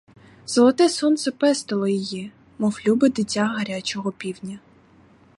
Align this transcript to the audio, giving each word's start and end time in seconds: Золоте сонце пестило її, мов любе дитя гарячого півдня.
Золоте 0.45 0.89
сонце 0.89 1.31
пестило 1.31 1.87
її, 1.87 2.31
мов 2.59 2.77
любе 2.87 3.09
дитя 3.09 3.45
гарячого 3.45 4.11
півдня. 4.11 4.59